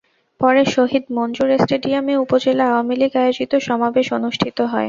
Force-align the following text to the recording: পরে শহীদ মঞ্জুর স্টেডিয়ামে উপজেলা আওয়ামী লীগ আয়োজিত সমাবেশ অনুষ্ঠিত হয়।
পরে 0.41 0.61
শহীদ 0.75 1.03
মঞ্জুর 1.17 1.49
স্টেডিয়ামে 1.57 2.13
উপজেলা 2.17 2.63
আওয়ামী 2.67 2.95
লীগ 3.01 3.13
আয়োজিত 3.21 3.51
সমাবেশ 3.67 4.07
অনুষ্ঠিত 4.17 4.57
হয়। 4.63 4.79